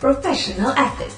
[0.00, 1.12] Professional ethics.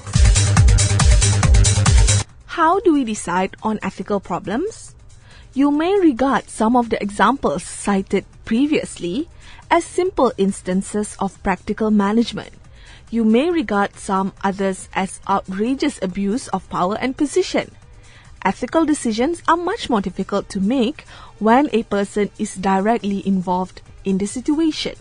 [2.47, 4.93] How do we decide on ethical problems?
[5.53, 9.29] You may regard some of the examples cited previously
[9.71, 12.51] as simple instances of practical management.
[13.09, 17.71] You may regard some others as outrageous abuse of power and position.
[18.43, 21.07] Ethical decisions are much more difficult to make
[21.39, 24.95] when a person is directly involved in the situation.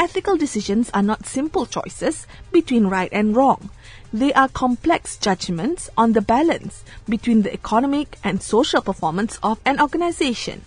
[0.00, 3.70] Ethical decisions are not simple choices between right and wrong.
[4.12, 9.80] They are complex judgments on the balance between the economic and social performance of an
[9.80, 10.64] organization.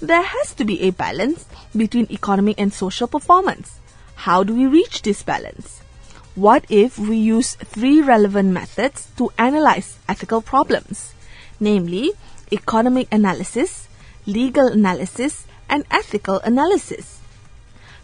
[0.00, 1.44] There has to be a balance
[1.76, 3.78] between economic and social performance.
[4.24, 5.82] How do we reach this balance?
[6.34, 11.12] What if we use three relevant methods to analyze ethical problems,
[11.60, 12.12] namely
[12.50, 13.88] economic analysis,
[14.24, 17.19] legal analysis, and ethical analysis?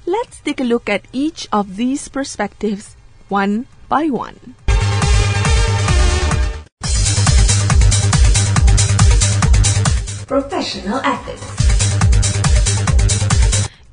[0.06, 2.94] Let's take a look at each of these perspectives
[3.26, 4.54] one by one.
[10.30, 11.42] Professional ethics.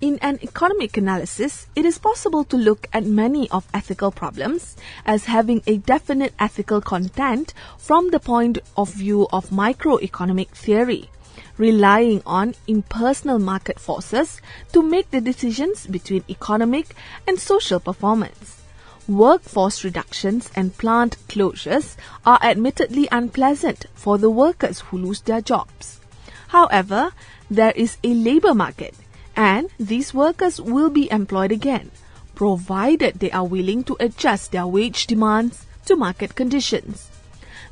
[0.01, 4.77] In an economic analysis, it is possible to look at many of ethical problems
[5.07, 11.09] as having a definite ethical content from the point of view of microeconomic theory
[11.57, 16.95] relying on impersonal market forces to make the decisions between economic
[17.27, 18.61] and social performance.
[19.07, 25.99] Workforce reductions and plant closures are admittedly unpleasant for the workers who lose their jobs.
[26.47, 27.11] However,
[27.49, 28.95] there is a labor market
[29.35, 31.91] and these workers will be employed again,
[32.35, 37.09] provided they are willing to adjust their wage demands to market conditions.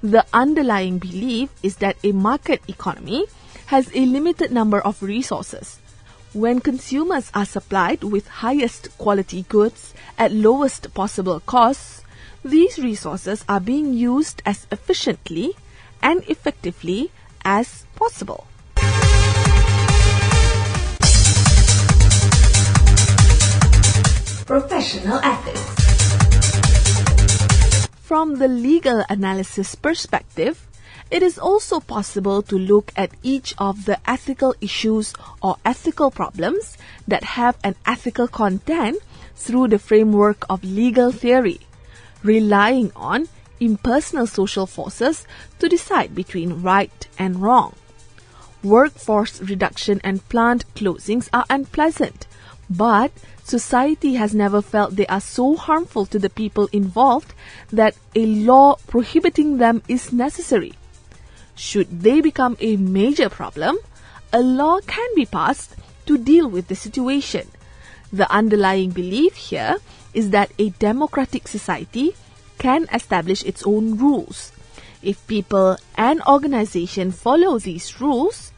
[0.04, 3.26] The underlying belief is that a market economy
[3.72, 5.80] has a limited number of resources.
[6.33, 12.03] When consumers are supplied with highest quality goods at lowest possible costs,
[12.44, 15.55] these resources are being used as efficiently
[16.03, 17.11] and effectively
[17.45, 18.45] as possible.
[24.45, 25.64] Professional ethics.
[28.04, 30.67] From the legal analysis perspective,
[31.11, 36.77] it is also possible to look at each of the ethical issues or ethical problems
[37.05, 38.98] that have an ethical content
[39.36, 41.60] through the framework of legal theory,
[42.23, 43.27] relying on
[43.60, 45.27] impersonal social forces
[45.60, 47.76] to decide between right and wrong.
[48.64, 52.26] Workforce reduction and plant closings are unpleasant,
[52.70, 53.11] but
[53.43, 57.33] society has never felt they are so harmful to the people involved
[57.70, 60.73] that a law prohibiting them is necessary.
[61.61, 63.77] Should they become a major problem,
[64.33, 65.76] a law can be passed
[66.08, 67.48] to deal with the situation.
[68.11, 69.77] The underlying belief here
[70.11, 72.16] is that a democratic society
[72.58, 74.52] can establish its own rules.
[75.04, 78.52] If people and organization follow these rules,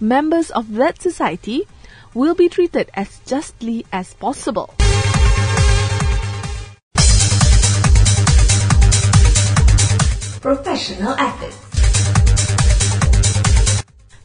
[0.00, 1.68] members of that society
[2.14, 4.72] will be treated as justly as possible.
[10.40, 11.71] Professional ethics.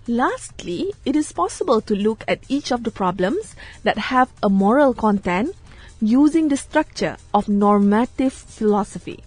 [0.07, 4.93] Lastly, it is possible to look at each of the problems that have a moral
[4.93, 5.53] content
[5.99, 9.21] using the structure of normative philosophy,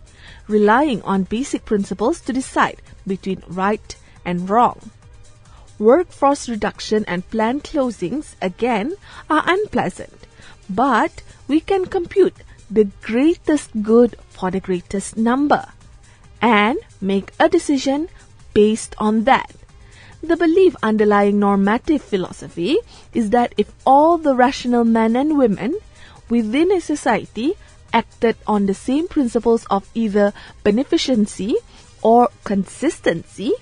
[0.48, 4.90] relying on basic principles to decide between right and wrong.
[5.78, 8.94] Workforce reduction and plant closings, again,
[9.28, 10.26] are unpleasant,
[10.70, 12.36] but we can compute
[12.70, 15.66] the greatest good for the greatest number
[16.40, 18.08] and make a decision
[18.54, 19.52] based on that.
[20.22, 22.76] The belief underlying normative philosophy
[23.14, 25.78] is that if all the rational men and women
[26.28, 27.54] within a society
[27.92, 30.32] acted on the same principles of either
[30.62, 31.56] beneficency
[32.02, 33.52] or consistency,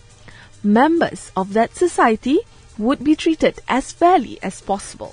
[0.63, 2.41] members of that society
[2.77, 5.13] would be treated as fairly as possible.